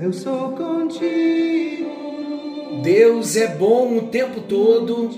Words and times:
eu 0.00 0.12
sou 0.12 0.52
contigo. 0.52 1.90
Deus 2.82 3.36
é 3.36 3.48
bom 3.48 3.96
o 3.96 4.08
tempo 4.08 4.40
todo 4.40 5.10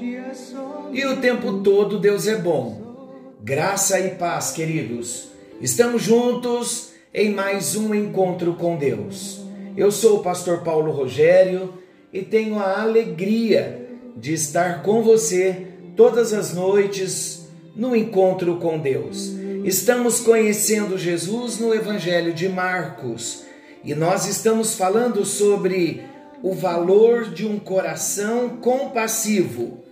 e 0.93 1.05
o 1.07 1.17
tempo 1.17 1.61
todo 1.61 1.99
Deus 1.99 2.27
é 2.27 2.37
bom. 2.37 3.33
Graça 3.43 3.99
e 4.01 4.11
paz, 4.11 4.51
queridos. 4.51 5.29
Estamos 5.61 6.03
juntos 6.03 6.93
em 7.13 7.31
mais 7.31 7.77
um 7.77 7.95
encontro 7.95 8.55
com 8.55 8.77
Deus. 8.77 9.41
Eu 9.77 9.91
sou 9.91 10.19
o 10.19 10.23
pastor 10.23 10.63
Paulo 10.63 10.93
Rogério 10.93 11.75
e 12.13 12.23
tenho 12.23 12.59
a 12.59 12.83
alegria 12.83 13.89
de 14.17 14.33
estar 14.33 14.83
com 14.83 15.03
você 15.03 15.67
todas 15.97 16.33
as 16.33 16.55
noites 16.55 17.49
no 17.75 17.95
encontro 17.95 18.57
com 18.57 18.79
Deus. 18.79 19.33
Estamos 19.65 20.21
conhecendo 20.21 20.99
Jesus 20.99 21.59
no 21.59 21.75
Evangelho 21.75 22.33
de 22.33 22.49
Marcos 22.49 23.45
e 23.85 23.95
nós 23.95 24.27
estamos 24.27 24.75
falando 24.75 25.25
sobre 25.25 26.03
o 26.43 26.55
valor 26.55 27.31
de 27.31 27.47
um 27.47 27.59
coração 27.59 28.57
compassivo. 28.57 29.85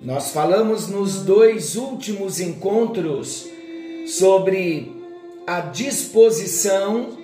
Nós 0.00 0.30
falamos 0.30 0.88
nos 0.88 1.22
dois 1.22 1.76
últimos 1.76 2.38
encontros 2.38 3.46
sobre 4.06 4.92
a 5.46 5.60
disposição 5.60 7.16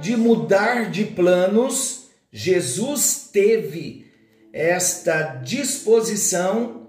de 0.00 0.16
mudar 0.16 0.90
de 0.90 1.04
planos. 1.04 2.08
Jesus 2.30 3.28
teve 3.32 4.06
esta 4.52 5.22
disposição 5.42 6.86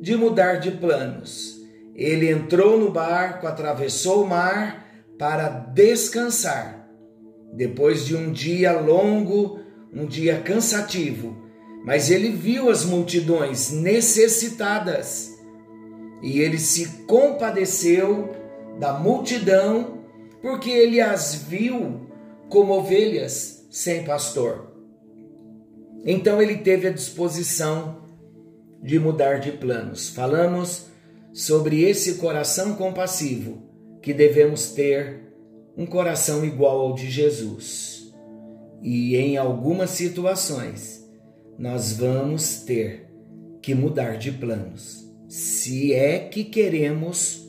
de 0.00 0.16
mudar 0.16 0.56
de 0.56 0.70
planos. 0.70 1.58
Ele 1.94 2.30
entrou 2.30 2.78
no 2.78 2.90
barco, 2.90 3.46
atravessou 3.46 4.22
o 4.22 4.28
mar 4.28 4.86
para 5.18 5.48
descansar. 5.48 6.77
Depois 7.52 8.04
de 8.06 8.16
um 8.16 8.30
dia 8.30 8.78
longo, 8.78 9.60
um 9.92 10.06
dia 10.06 10.40
cansativo, 10.40 11.36
mas 11.84 12.10
ele 12.10 12.30
viu 12.30 12.68
as 12.68 12.84
multidões 12.84 13.70
necessitadas 13.70 15.34
e 16.22 16.40
ele 16.40 16.58
se 16.58 17.04
compadeceu 17.06 18.34
da 18.78 18.98
multidão, 18.98 20.04
porque 20.42 20.70
ele 20.70 21.00
as 21.00 21.34
viu 21.34 22.08
como 22.48 22.72
ovelhas 22.74 23.66
sem 23.70 24.04
pastor. 24.04 24.72
Então 26.04 26.40
ele 26.40 26.58
teve 26.58 26.88
a 26.88 26.92
disposição 26.92 28.02
de 28.82 28.98
mudar 28.98 29.38
de 29.38 29.52
planos. 29.52 30.08
Falamos 30.08 30.86
sobre 31.32 31.82
esse 31.82 32.14
coração 32.14 32.74
compassivo 32.74 33.62
que 34.00 34.12
devemos 34.14 34.70
ter, 34.70 35.27
um 35.78 35.86
coração 35.86 36.44
igual 36.44 36.80
ao 36.80 36.94
de 36.94 37.08
Jesus. 37.08 38.12
E 38.82 39.16
em 39.16 39.36
algumas 39.36 39.90
situações 39.90 41.08
nós 41.56 41.92
vamos 41.92 42.60
ter 42.62 43.08
que 43.62 43.74
mudar 43.74 44.16
de 44.16 44.32
planos, 44.32 45.08
se 45.28 45.92
é 45.92 46.18
que 46.18 46.44
queremos 46.44 47.48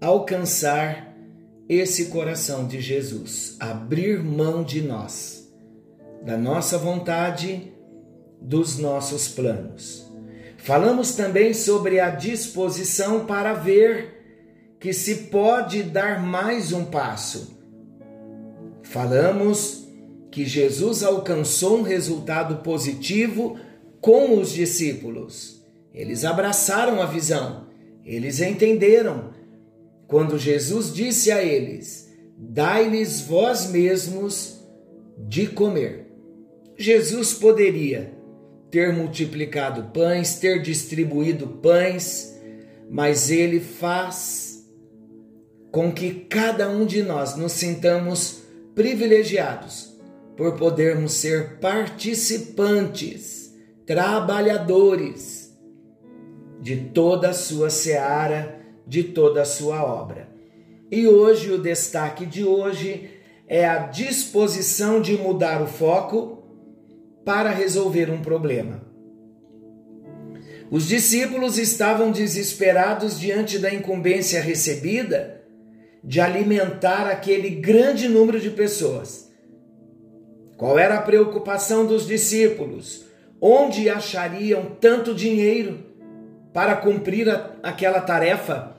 alcançar 0.00 1.16
esse 1.68 2.06
coração 2.06 2.66
de 2.66 2.80
Jesus, 2.80 3.56
abrir 3.60 4.22
mão 4.22 4.62
de 4.62 4.80
nós, 4.80 5.50
da 6.24 6.36
nossa 6.36 6.78
vontade, 6.78 7.72
dos 8.40 8.78
nossos 8.78 9.28
planos. 9.28 10.10
Falamos 10.58 11.14
também 11.14 11.52
sobre 11.52 12.00
a 12.00 12.10
disposição 12.10 13.26
para 13.26 13.52
ver 13.52 14.18
que 14.78 14.92
se 14.92 15.14
pode 15.24 15.82
dar 15.82 16.22
mais 16.22 16.72
um 16.72 16.84
passo. 16.84 17.57
Falamos 18.90 19.86
que 20.30 20.46
Jesus 20.46 21.02
alcançou 21.02 21.78
um 21.78 21.82
resultado 21.82 22.62
positivo 22.62 23.58
com 24.00 24.38
os 24.38 24.50
discípulos. 24.50 25.62
Eles 25.92 26.24
abraçaram 26.24 27.02
a 27.02 27.04
visão, 27.04 27.66
eles 28.02 28.40
entenderam. 28.40 29.34
Quando 30.06 30.38
Jesus 30.38 30.94
disse 30.94 31.30
a 31.30 31.44
eles: 31.44 32.10
Dai-lhes 32.38 33.20
vós 33.20 33.70
mesmos 33.70 34.64
de 35.18 35.46
comer. 35.46 36.06
Jesus 36.74 37.34
poderia 37.34 38.14
ter 38.70 38.90
multiplicado 38.94 39.90
pães, 39.92 40.38
ter 40.38 40.62
distribuído 40.62 41.46
pães, 41.46 42.40
mas 42.88 43.30
ele 43.30 43.60
faz 43.60 44.66
com 45.70 45.92
que 45.92 46.10
cada 46.30 46.70
um 46.70 46.86
de 46.86 47.02
nós 47.02 47.36
nos 47.36 47.52
sintamos 47.52 48.47
privilegiados 48.78 49.92
por 50.36 50.56
podermos 50.56 51.14
ser 51.14 51.58
participantes, 51.58 53.52
trabalhadores 53.84 55.52
de 56.60 56.76
toda 56.76 57.30
a 57.30 57.34
sua 57.34 57.70
seara, 57.70 58.60
de 58.86 59.02
toda 59.02 59.42
a 59.42 59.44
sua 59.44 59.82
obra. 59.82 60.28
E 60.92 61.08
hoje 61.08 61.50
o 61.50 61.58
destaque 61.58 62.24
de 62.24 62.44
hoje 62.44 63.10
é 63.48 63.66
a 63.66 63.78
disposição 63.78 65.02
de 65.02 65.16
mudar 65.16 65.60
o 65.60 65.66
foco 65.66 66.44
para 67.24 67.50
resolver 67.50 68.08
um 68.12 68.22
problema. 68.22 68.80
Os 70.70 70.86
discípulos 70.86 71.58
estavam 71.58 72.12
desesperados 72.12 73.18
diante 73.18 73.58
da 73.58 73.74
incumbência 73.74 74.40
recebida 74.40 75.37
de 76.08 76.22
alimentar 76.22 77.06
aquele 77.06 77.50
grande 77.50 78.08
número 78.08 78.40
de 78.40 78.48
pessoas. 78.48 79.30
Qual 80.56 80.78
era 80.78 80.94
a 80.94 81.02
preocupação 81.02 81.84
dos 81.84 82.06
discípulos? 82.06 83.04
Onde 83.38 83.90
achariam 83.90 84.74
tanto 84.80 85.14
dinheiro 85.14 85.80
para 86.50 86.76
cumprir 86.76 87.28
a, 87.28 87.50
aquela 87.62 88.00
tarefa? 88.00 88.74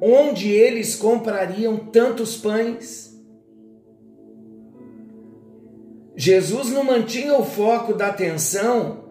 Onde 0.00 0.50
eles 0.50 0.96
comprariam 0.96 1.76
tantos 1.76 2.36
pães? 2.36 3.16
Jesus 6.16 6.70
não 6.70 6.82
mantinha 6.82 7.38
o 7.38 7.44
foco 7.44 7.94
da 7.94 8.08
atenção 8.08 9.04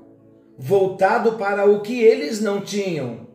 voltado 0.58 1.38
para 1.38 1.66
o 1.66 1.80
que 1.82 2.02
eles 2.02 2.42
não 2.42 2.60
tinham. 2.60 3.31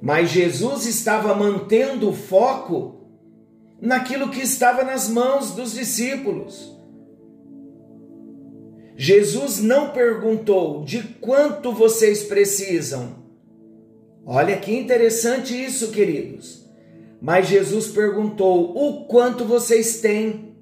Mas 0.00 0.30
Jesus 0.30 0.86
estava 0.86 1.34
mantendo 1.34 2.10
o 2.10 2.14
foco 2.14 2.96
naquilo 3.80 4.30
que 4.30 4.40
estava 4.40 4.84
nas 4.84 5.08
mãos 5.08 5.52
dos 5.52 5.72
discípulos. 5.72 6.74
Jesus 8.96 9.60
não 9.60 9.90
perguntou 9.90 10.84
de 10.84 11.02
quanto 11.20 11.72
vocês 11.72 12.24
precisam. 12.24 13.26
Olha 14.24 14.56
que 14.56 14.74
interessante 14.74 15.52
isso, 15.54 15.90
queridos. 15.90 16.66
Mas 17.20 17.48
Jesus 17.48 17.88
perguntou 17.88 18.72
o 18.76 19.04
quanto 19.04 19.44
vocês 19.44 20.00
têm. 20.00 20.56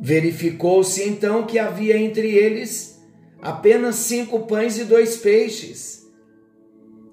Verificou-se 0.00 1.02
então 1.02 1.44
que 1.44 1.58
havia 1.58 1.98
entre 1.98 2.30
eles 2.30 2.98
apenas 3.42 3.96
cinco 3.96 4.46
pães 4.46 4.78
e 4.78 4.84
dois 4.84 5.16
peixes. 5.16 6.07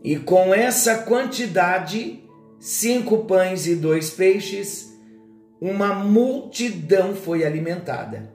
E 0.05 0.17
com 0.17 0.53
essa 0.53 0.99
quantidade, 0.99 2.23
cinco 2.59 3.25
pães 3.25 3.65
e 3.65 3.75
dois 3.75 4.11
peixes, 4.11 4.95
uma 5.59 5.95
multidão 5.95 7.15
foi 7.15 7.43
alimentada. 7.43 8.31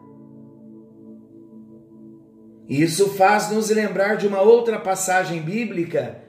Isso 2.69 3.11
faz 3.11 3.52
nos 3.52 3.70
lembrar 3.70 4.17
de 4.17 4.26
uma 4.26 4.40
outra 4.40 4.81
passagem 4.81 5.40
bíblica, 5.43 6.20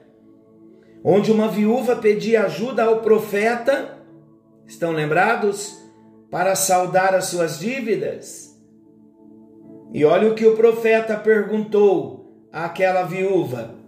onde 1.02 1.32
uma 1.32 1.48
viúva 1.48 1.96
pedia 1.96 2.44
ajuda 2.44 2.84
ao 2.84 3.00
profeta, 3.00 3.98
estão 4.64 4.92
lembrados? 4.92 5.76
Para 6.30 6.54
saldar 6.54 7.16
as 7.16 7.24
suas 7.24 7.58
dívidas. 7.58 8.56
E 9.92 10.04
olha 10.04 10.30
o 10.30 10.36
que 10.36 10.46
o 10.46 10.54
profeta 10.54 11.16
perguntou 11.16 12.48
àquela 12.52 13.02
viúva: 13.02 13.81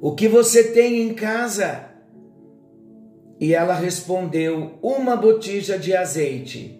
O 0.00 0.14
que 0.14 0.26
você 0.28 0.64
tem 0.72 1.02
em 1.02 1.14
casa? 1.14 1.90
E 3.38 3.54
ela 3.54 3.74
respondeu: 3.74 4.78
Uma 4.82 5.14
botija 5.14 5.78
de 5.78 5.94
azeite. 5.94 6.76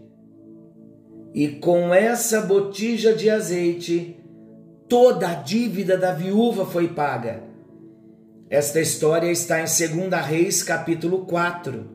e 1.33 1.49
com 1.49 1.95
essa 1.95 2.41
botija 2.41 3.15
de 3.15 3.31
azeite, 3.31 4.17
toda 4.89 5.29
a 5.29 5.35
dívida 5.35 5.97
da 5.97 6.13
viúva 6.13 6.67
foi 6.67 6.89
paga. 6.89 7.45
Esta 8.49 8.81
história 8.81 9.31
está 9.31 9.61
em 9.61 9.65
2 9.65 10.27
Reis, 10.27 10.63
capítulo 10.63 11.25
4, 11.27 11.87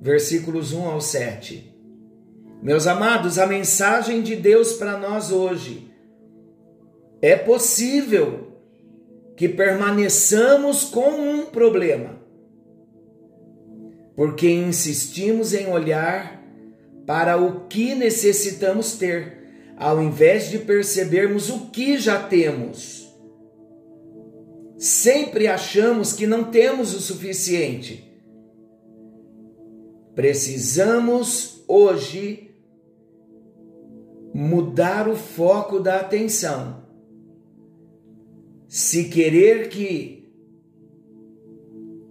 versículos 0.00 0.74
1 0.74 0.84
ao 0.84 1.00
7. 1.00 1.74
Meus 2.62 2.86
amados, 2.86 3.38
a 3.38 3.46
mensagem 3.46 4.20
de 4.20 4.36
Deus 4.36 4.74
para 4.74 4.98
nós 4.98 5.32
hoje 5.32 5.90
é 7.22 7.34
possível 7.34 8.43
que 9.36 9.48
permaneçamos 9.48 10.84
com 10.84 11.10
um 11.10 11.46
problema, 11.46 12.20
porque 14.14 14.48
insistimos 14.48 15.52
em 15.52 15.68
olhar 15.68 16.42
para 17.04 17.36
o 17.36 17.66
que 17.66 17.94
necessitamos 17.94 18.96
ter, 18.96 19.74
ao 19.76 20.00
invés 20.00 20.50
de 20.50 20.58
percebermos 20.60 21.50
o 21.50 21.66
que 21.70 21.98
já 21.98 22.22
temos. 22.22 23.12
Sempre 24.78 25.48
achamos 25.48 26.12
que 26.12 26.26
não 26.26 26.44
temos 26.44 26.94
o 26.94 27.00
suficiente. 27.00 28.12
Precisamos 30.14 31.64
hoje 31.66 32.54
mudar 34.32 35.08
o 35.08 35.16
foco 35.16 35.80
da 35.80 35.96
atenção 36.00 36.83
se 38.74 39.04
querer 39.04 39.68
que 39.68 40.28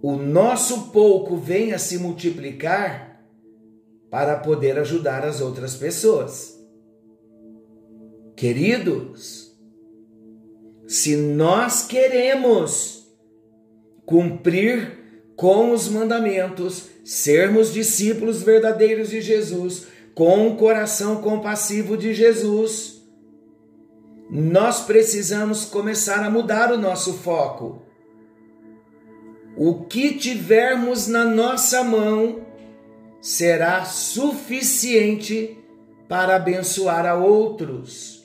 o 0.00 0.16
nosso 0.16 0.90
pouco 0.92 1.36
venha 1.36 1.78
se 1.78 1.98
multiplicar 1.98 3.22
para 4.10 4.38
poder 4.38 4.78
ajudar 4.78 5.26
as 5.26 5.42
outras 5.42 5.76
pessoas. 5.76 6.58
Queridos, 8.34 9.54
se 10.88 11.14
nós 11.16 11.86
queremos 11.86 13.14
cumprir 14.06 15.20
com 15.36 15.70
os 15.70 15.86
mandamentos, 15.86 16.88
sermos 17.04 17.74
discípulos 17.74 18.42
verdadeiros 18.42 19.10
de 19.10 19.20
Jesus, 19.20 19.86
com 20.14 20.48
o 20.48 20.56
coração 20.56 21.20
compassivo 21.20 21.94
de 21.94 22.14
Jesus, 22.14 22.93
nós 24.30 24.80
precisamos 24.80 25.64
começar 25.64 26.24
a 26.24 26.30
mudar 26.30 26.72
o 26.72 26.78
nosso 26.78 27.14
foco. 27.14 27.82
O 29.56 29.84
que 29.84 30.14
tivermos 30.14 31.06
na 31.06 31.24
nossa 31.24 31.84
mão 31.84 32.44
será 33.20 33.84
suficiente 33.84 35.58
para 36.08 36.36
abençoar 36.36 37.06
a 37.06 37.14
outros. 37.14 38.24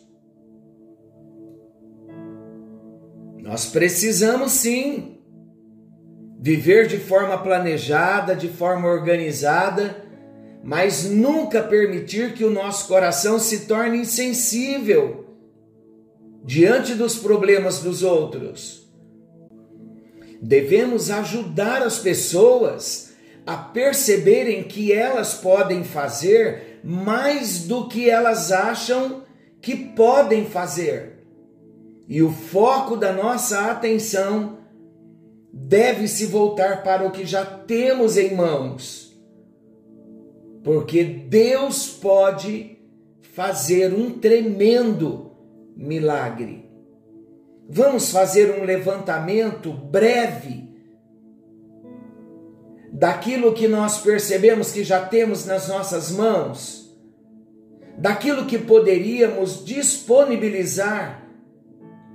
Nós 3.38 3.66
precisamos 3.66 4.52
sim 4.52 5.20
viver 6.40 6.88
de 6.88 6.98
forma 6.98 7.38
planejada, 7.38 8.36
de 8.36 8.48
forma 8.48 8.88
organizada, 8.88 10.04
mas 10.64 11.10
nunca 11.10 11.62
permitir 11.62 12.34
que 12.34 12.44
o 12.44 12.50
nosso 12.50 12.88
coração 12.88 13.38
se 13.38 13.66
torne 13.66 14.00
insensível 14.00 15.29
diante 16.44 16.94
dos 16.94 17.16
problemas 17.18 17.80
dos 17.80 18.04
outros. 18.04 18.88
Devemos 20.42 21.12
ajudar 21.12 21.82
as 21.82 22.00
pessoas 22.00 23.14
a 23.46 23.58
perceberem 23.58 24.64
que 24.64 24.94
elas 24.94 25.34
podem 25.34 25.84
fazer 25.84 26.80
mais 26.84 27.64
do 27.64 27.88
que 27.88 28.10
elas 28.10 28.52
acham 28.52 29.24
que 29.62 29.76
podem 29.76 30.46
fazer. 30.46 31.26
E 32.08 32.24
o 32.24 32.32
foco 32.32 32.96
da 32.96 33.12
nossa 33.12 33.70
atenção 33.70 34.60
deve 35.52 36.08
se 36.08 36.26
voltar 36.26 36.84
para 36.84 37.06
o 37.06 37.12
que 37.12 37.26
já 37.26 37.46
temos 37.46 38.18
em 38.18 38.36
mãos. 38.36 39.20
Porque 40.64 41.04
Deus 41.04 41.88
pode 41.88 42.78
fazer 43.22 43.94
um 43.94 44.12
tremendo 44.12 45.29
milagre. 45.80 46.70
Vamos 47.70 48.12
fazer 48.12 48.60
um 48.60 48.66
levantamento 48.66 49.72
breve 49.72 50.68
daquilo 52.92 53.54
que 53.54 53.68
nós 53.68 54.00
percebemos 54.00 54.72
que 54.72 54.84
já 54.84 55.06
temos 55.06 55.46
nas 55.46 55.70
nossas 55.70 56.12
mãos, 56.12 56.94
daquilo 57.98 58.46
que 58.46 58.58
poderíamos 58.58 59.64
disponibilizar 59.64 61.26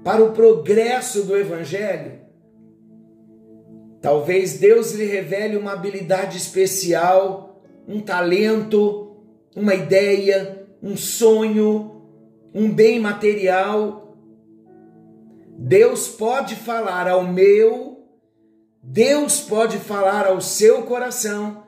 para 0.02 0.22
o 0.22 0.32
progresso 0.32 1.22
do 1.22 1.36
Evangelho. 1.36 2.20
Talvez 4.02 4.58
Deus 4.58 4.92
lhe 4.92 5.06
revele 5.06 5.56
uma 5.56 5.72
habilidade 5.72 6.36
especial, 6.36 7.62
um 7.88 8.00
talento, 8.00 9.16
uma 9.56 9.74
ideia, 9.74 10.66
um 10.82 10.96
sonho, 10.96 11.93
um 12.54 12.70
bem 12.70 13.00
material. 13.00 14.16
Deus 15.58 16.08
pode 16.08 16.54
falar 16.54 17.08
ao 17.08 17.24
meu, 17.24 18.06
Deus 18.82 19.40
pode 19.40 19.78
falar 19.78 20.26
ao 20.26 20.40
seu 20.40 20.82
coração 20.82 21.64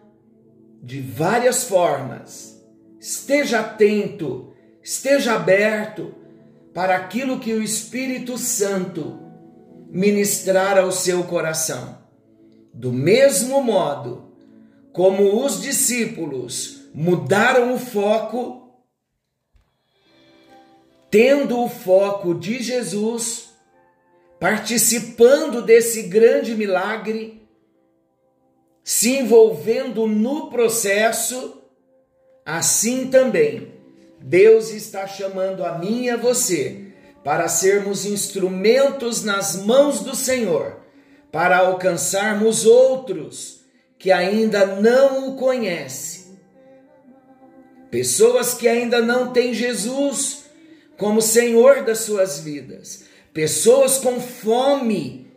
de 0.82 1.00
várias 1.00 1.64
formas. 1.64 2.64
Esteja 3.00 3.60
atento, 3.60 4.52
esteja 4.82 5.34
aberto 5.34 6.14
para 6.72 6.94
aquilo 6.94 7.40
que 7.40 7.52
o 7.52 7.62
Espírito 7.62 8.38
Santo 8.38 9.18
ministrar 9.90 10.78
ao 10.78 10.92
seu 10.92 11.24
coração. 11.24 11.98
Do 12.72 12.92
mesmo 12.92 13.62
modo 13.62 14.26
como 14.92 15.44
os 15.44 15.60
discípulos 15.60 16.88
mudaram 16.94 17.74
o 17.74 17.78
foco 17.78 18.65
tendo 21.16 21.62
o 21.62 21.66
foco 21.66 22.34
de 22.34 22.62
Jesus, 22.62 23.48
participando 24.38 25.62
desse 25.62 26.02
grande 26.02 26.54
milagre, 26.54 27.48
se 28.84 29.16
envolvendo 29.16 30.06
no 30.06 30.50
processo, 30.50 31.62
assim 32.44 33.06
também 33.06 33.72
Deus 34.20 34.68
está 34.68 35.06
chamando 35.06 35.64
a 35.64 35.78
mim 35.78 36.02
e 36.02 36.10
a 36.10 36.18
você 36.18 36.88
para 37.24 37.48
sermos 37.48 38.04
instrumentos 38.04 39.24
nas 39.24 39.56
mãos 39.56 40.00
do 40.00 40.14
Senhor, 40.14 40.80
para 41.32 41.56
alcançarmos 41.56 42.66
outros 42.66 43.64
que 43.98 44.12
ainda 44.12 44.66
não 44.66 45.30
o 45.30 45.36
conhecem. 45.36 46.38
Pessoas 47.90 48.52
que 48.52 48.68
ainda 48.68 49.00
não 49.00 49.32
têm 49.32 49.54
Jesus 49.54 50.44
como 50.98 51.20
Senhor 51.22 51.84
das 51.84 52.00
suas 52.00 52.40
vidas. 52.40 53.04
Pessoas 53.32 53.98
com 53.98 54.20
fome 54.20 55.30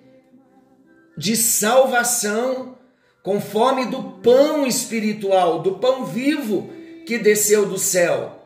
de 1.17 1.35
salvação, 1.35 2.77
com 3.21 3.41
fome 3.41 3.85
do 3.85 4.01
pão 4.21 4.65
espiritual, 4.65 5.61
do 5.61 5.75
pão 5.79 6.05
vivo 6.05 6.69
que 7.05 7.17
desceu 7.17 7.65
do 7.65 7.77
céu. 7.77 8.39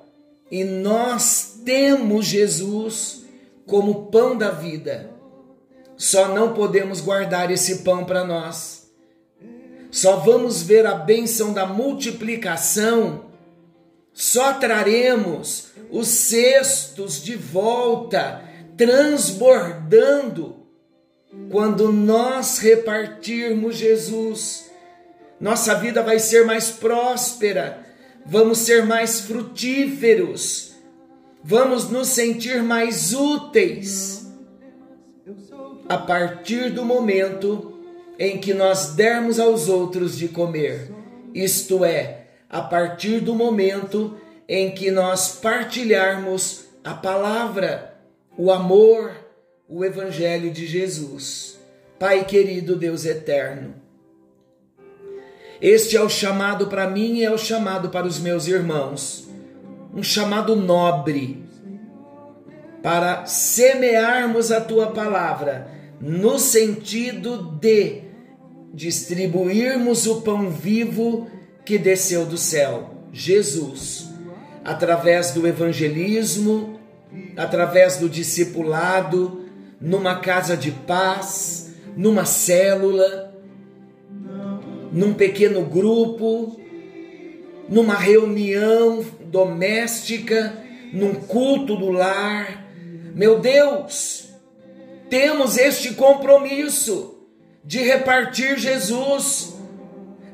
E 0.50 0.64
nós 0.64 1.60
temos 1.64 2.26
Jesus 2.26 3.26
como 3.66 4.08
pão 4.08 4.38
da 4.38 4.52
vida. 4.52 5.12
Só 5.96 6.30
não 6.30 6.54
podemos 6.54 7.00
guardar 7.00 7.52
esse 7.52 7.80
pão 7.80 8.04
para 8.04 8.26
nós. 8.26 8.92
Só 9.92 10.18
vamos 10.18 10.64
ver 10.64 10.86
a 10.88 10.96
bênção 10.96 11.54
da 11.54 11.66
multiplicação. 11.66 13.26
Só 14.14 14.54
traremos 14.54 15.72
os 15.90 16.08
cestos 16.08 17.22
de 17.24 17.36
volta, 17.36 18.44
transbordando. 18.78 20.58
Quando 21.50 21.92
nós 21.92 22.60
repartirmos 22.60 23.76
Jesus, 23.76 24.72
nossa 25.40 25.74
vida 25.76 26.04
vai 26.04 26.20
ser 26.20 26.46
mais 26.46 26.70
próspera, 26.70 27.86
vamos 28.26 28.60
ser 28.60 28.86
mais 28.86 29.22
frutíferos, 29.22 30.76
vamos 31.44 31.90
nos 31.90 32.10
sentir 32.10 32.62
mais 32.62 33.14
úteis. 33.14 34.28
A 35.90 35.98
partir 35.98 36.72
do 36.72 36.86
momento 36.86 37.74
em 38.18 38.38
que 38.38 38.54
nós 38.54 38.94
dermos 38.94 39.40
aos 39.40 39.68
outros 39.68 40.18
de 40.18 40.28
comer, 40.28 40.92
isto 41.34 41.84
é, 41.84 42.23
a 42.54 42.62
partir 42.62 43.20
do 43.20 43.34
momento 43.34 44.16
em 44.48 44.70
que 44.72 44.92
nós 44.92 45.40
partilharmos 45.42 46.66
a 46.84 46.94
palavra, 46.94 47.96
o 48.38 48.52
amor, 48.52 49.12
o 49.68 49.84
Evangelho 49.84 50.52
de 50.52 50.68
Jesus. 50.68 51.60
Pai 51.98 52.26
querido, 52.26 52.76
Deus 52.76 53.06
eterno, 53.06 53.74
este 55.60 55.98
é 55.98 56.02
o 56.02 56.10
chamado 56.10 56.68
para 56.68 56.88
mim 56.88 57.20
e 57.20 57.24
é 57.24 57.32
o 57.32 57.38
chamado 57.40 57.90
para 57.90 58.06
os 58.06 58.20
meus 58.20 58.46
irmãos. 58.48 59.28
um 59.96 60.04
chamado 60.04 60.56
nobre 60.56 61.44
para 62.82 63.26
semearmos 63.26 64.52
a 64.52 64.60
tua 64.60 64.88
palavra 64.88 65.68
no 66.02 66.38
sentido 66.38 67.58
de 67.60 68.02
distribuirmos 68.74 70.06
o 70.08 70.22
pão 70.22 70.50
vivo 70.50 71.30
que 71.66 71.78
desceu 71.78 72.26
do 72.26 72.38
céu, 72.38 72.92
Jesus, 73.12 74.10
através 74.64 75.32
do 75.32 75.48
evangelismo, 75.48 76.80
através 77.38 77.98
do 77.98 78.10
discipulado, 78.10 79.46
numa 79.80 80.20
casa 80.20 80.56
de 80.58 80.72
paz, 80.72 81.74
numa 81.96 82.26
célula, 82.26 83.34
num 84.92 85.14
pequeno 85.14 85.64
grupo, 85.64 86.60
numa 87.68 87.96
reunião 87.96 89.04
doméstica, 89.26 90.54
num 90.94 91.16
culto 91.16 91.76
do 91.76 91.90
lar. 91.90 92.66
Meu 93.16 93.40
Deus, 93.40 94.30
temos 95.10 95.58
este 95.58 95.94
compromisso 95.94 97.28
de 97.64 97.80
repartir 97.80 98.58
Jesus, 98.58 99.56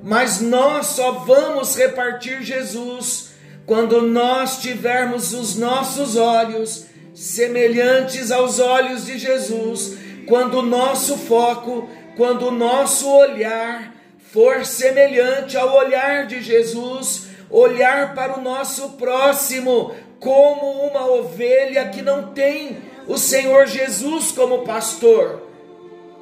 mas 0.01 0.41
nós 0.41 0.87
só 0.87 1.11
vamos 1.11 1.75
repartir 1.75 2.41
Jesus 2.41 3.29
quando 3.65 4.01
nós 4.01 4.61
tivermos 4.61 5.33
os 5.33 5.55
nossos 5.55 6.15
olhos 6.15 6.85
semelhantes 7.13 8.31
aos 8.31 8.59
olhos 8.59 9.05
de 9.05 9.17
Jesus, 9.17 9.97
quando 10.25 10.59
o 10.59 10.63
nosso 10.63 11.17
foco, 11.17 11.89
quando 12.15 12.47
o 12.47 12.51
nosso 12.51 13.09
olhar 13.09 13.93
for 14.31 14.65
semelhante 14.65 15.57
ao 15.57 15.75
olhar 15.75 16.27
de 16.27 16.41
Jesus, 16.41 17.27
olhar 17.49 18.13
para 18.15 18.39
o 18.39 18.41
nosso 18.41 18.91
próximo 18.91 19.93
como 20.19 20.87
uma 20.87 21.05
ovelha 21.07 21.89
que 21.89 22.01
não 22.01 22.31
tem 22.31 22.77
o 23.07 23.17
Senhor 23.17 23.65
Jesus 23.67 24.31
como 24.31 24.63
pastor. 24.63 25.47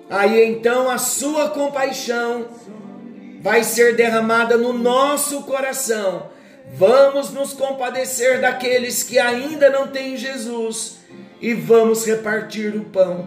Aí 0.09 0.45
então 0.45 0.89
a 0.89 0.97
sua 0.97 1.49
compaixão 1.49 2.47
vai 3.47 3.63
ser 3.63 3.95
derramada 3.95 4.57
no 4.57 4.73
nosso 4.73 5.43
coração 5.43 6.29
Vamos 6.73 7.31
nos 7.31 7.53
compadecer 7.53 8.41
daqueles 8.41 9.01
que 9.01 9.17
ainda 9.17 9.69
não 9.69 9.87
têm 9.87 10.17
Jesus 10.17 10.97
e 11.41 11.53
vamos 11.53 12.05
repartir 12.05 12.75
o 12.75 12.83
pão. 12.83 13.25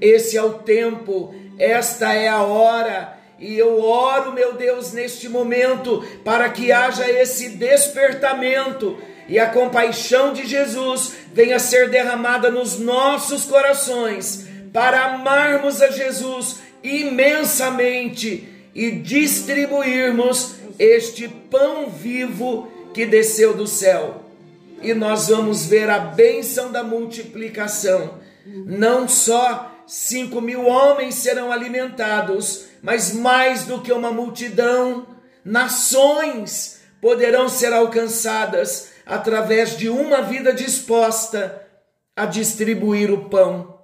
Esse 0.00 0.36
é 0.36 0.42
o 0.42 0.54
tempo, 0.54 1.32
esta 1.56 2.12
é 2.12 2.26
a 2.26 2.42
hora. 2.42 3.16
E 3.38 3.56
eu 3.56 3.80
oro, 3.80 4.32
meu 4.32 4.54
Deus, 4.54 4.92
neste 4.92 5.28
momento, 5.28 6.04
para 6.24 6.48
que 6.48 6.72
haja 6.72 7.08
esse 7.08 7.50
despertamento 7.50 8.98
e 9.28 9.38
a 9.38 9.48
compaixão 9.48 10.32
de 10.32 10.44
Jesus 10.46 11.12
venha 11.32 11.60
ser 11.60 11.90
derramada 11.90 12.50
nos 12.50 12.76
nossos 12.78 13.44
corações, 13.44 14.48
para 14.72 15.14
amarmos 15.14 15.80
a 15.80 15.90
Jesus 15.90 16.56
imensamente 16.82 18.49
e 18.74 18.90
distribuirmos 18.90 20.54
este 20.78 21.28
pão 21.28 21.90
vivo 21.90 22.68
que 22.94 23.06
desceu 23.06 23.54
do 23.54 23.66
céu. 23.66 24.24
E 24.82 24.94
nós 24.94 25.28
vamos 25.28 25.66
ver 25.66 25.90
a 25.90 25.98
bênção 25.98 26.72
da 26.72 26.82
multiplicação. 26.82 28.18
Não 28.46 29.06
só 29.06 29.70
cinco 29.86 30.40
mil 30.40 30.66
homens 30.66 31.16
serão 31.16 31.52
alimentados, 31.52 32.66
mas 32.82 33.12
mais 33.12 33.64
do 33.64 33.80
que 33.82 33.92
uma 33.92 34.10
multidão, 34.10 35.06
nações 35.44 36.80
poderão 37.00 37.48
ser 37.48 37.72
alcançadas 37.72 38.90
através 39.04 39.76
de 39.76 39.88
uma 39.88 40.22
vida 40.22 40.52
disposta 40.52 41.66
a 42.14 42.24
distribuir 42.26 43.12
o 43.12 43.28
pão. 43.28 43.80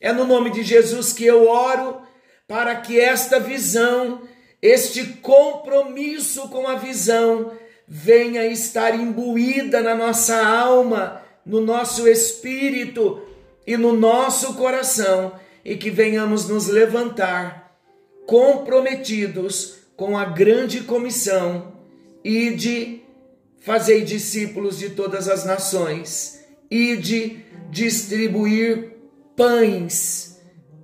É 0.00 0.12
no 0.12 0.24
nome 0.24 0.50
de 0.50 0.62
Jesus 0.62 1.12
que 1.12 1.24
eu 1.24 1.48
oro 1.48 2.05
para 2.46 2.76
que 2.76 3.00
esta 3.00 3.40
visão, 3.40 4.22
este 4.62 5.04
compromisso 5.04 6.48
com 6.48 6.68
a 6.68 6.76
visão, 6.76 7.52
venha 7.88 8.44
estar 8.46 8.94
imbuída 8.94 9.80
na 9.80 9.94
nossa 9.94 10.36
alma, 10.44 11.22
no 11.44 11.60
nosso 11.60 12.08
espírito 12.08 13.22
e 13.66 13.76
no 13.76 13.92
nosso 13.92 14.54
coração, 14.54 15.32
e 15.64 15.76
que 15.76 15.90
venhamos 15.90 16.48
nos 16.48 16.68
levantar 16.68 17.76
comprometidos 18.26 19.78
com 19.96 20.16
a 20.16 20.24
grande 20.24 20.82
comissão 20.82 21.72
e 22.22 22.50
de 22.50 23.02
fazer 23.60 24.04
discípulos 24.04 24.78
de 24.78 24.90
todas 24.90 25.28
as 25.28 25.44
nações 25.44 26.44
e 26.70 26.96
de 26.96 27.44
distribuir 27.70 28.92
pães 29.36 30.25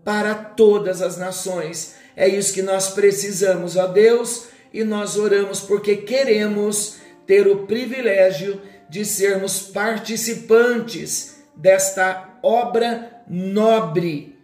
para 0.05 0.35
todas 0.35 1.01
as 1.01 1.17
nações. 1.17 1.95
É 2.17 2.29
isso 2.29 2.53
que 2.53 2.63
nós 2.63 2.91
precisamos, 2.91 3.77
ó 3.77 3.87
Deus 3.87 4.53
e 4.73 4.85
nós 4.85 5.17
oramos 5.17 5.61
porque 5.61 5.97
queremos 5.97 6.97
ter 7.27 7.47
o 7.47 7.67
privilégio 7.67 8.61
de 8.89 9.05
sermos 9.05 9.61
participantes 9.61 11.43
desta 11.55 12.39
obra 12.43 13.23
nobre, 13.29 14.39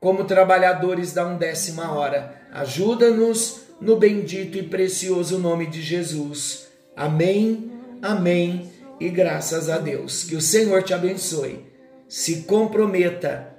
como 0.00 0.24
trabalhadores 0.24 1.12
da 1.12 1.26
undécima 1.26 1.92
hora. 1.92 2.40
Ajuda-nos 2.52 3.62
no 3.80 3.96
bendito 3.96 4.58
e 4.58 4.62
precioso 4.62 5.38
nome 5.38 5.66
de 5.66 5.80
Jesus. 5.80 6.68
Amém, 6.96 7.70
amém 8.02 8.70
e 8.98 9.08
graças 9.08 9.68
a 9.68 9.78
Deus. 9.78 10.24
Que 10.24 10.36
o 10.36 10.40
Senhor 10.40 10.82
te 10.82 10.92
abençoe. 10.92 11.64
Se 12.08 12.42
comprometa 12.42 13.56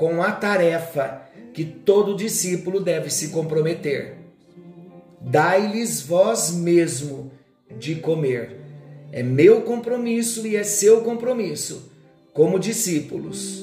com 0.00 0.22
a 0.22 0.32
tarefa 0.32 1.28
que 1.52 1.62
todo 1.62 2.16
discípulo 2.16 2.80
deve 2.80 3.10
se 3.10 3.28
comprometer 3.28 4.20
dai-lhes 5.20 6.00
vós 6.00 6.50
mesmo 6.50 7.30
de 7.76 7.96
comer. 7.96 8.56
É 9.12 9.22
meu 9.22 9.62
compromisso 9.62 10.46
e 10.46 10.56
é 10.56 10.62
seu 10.62 11.02
compromisso, 11.02 11.90
como 12.32 12.58
discípulos, 12.58 13.62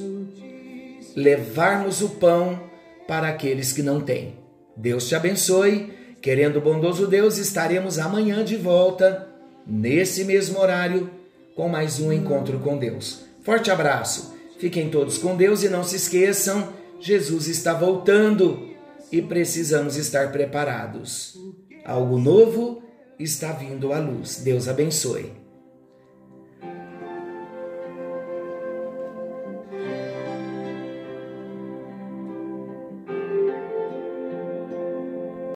levarmos 1.16 2.02
o 2.02 2.10
pão 2.10 2.62
para 3.08 3.30
aqueles 3.30 3.72
que 3.72 3.82
não 3.82 4.02
têm. 4.02 4.36
Deus 4.76 5.08
te 5.08 5.16
abençoe. 5.16 5.96
Querendo 6.22 6.58
o 6.58 6.62
bondoso 6.62 7.08
Deus, 7.08 7.38
estaremos 7.38 7.98
amanhã 7.98 8.44
de 8.44 8.58
volta, 8.58 9.28
nesse 9.66 10.26
mesmo 10.26 10.60
horário, 10.60 11.10
com 11.56 11.70
mais 11.70 12.00
um 12.00 12.12
encontro 12.12 12.60
com 12.60 12.78
Deus. 12.78 13.24
Forte 13.44 13.72
abraço. 13.72 14.37
Fiquem 14.58 14.90
todos 14.90 15.18
com 15.18 15.36
Deus 15.36 15.64
e 15.64 15.70
não 15.70 15.84
se 15.84 15.96
esqueçam, 15.96 16.74
Jesus 17.00 17.48
está 17.48 17.74
voltando 17.74 18.70
e 19.12 19.22
precisamos 19.22 19.96
estar 19.96 20.32
preparados. 20.32 21.38
Algo 21.86 22.18
novo 22.18 22.82
está 23.20 23.52
vindo 23.52 23.94
à 23.94 24.00
luz. 24.00 24.38
Deus 24.38 24.68
abençoe. 24.68 25.32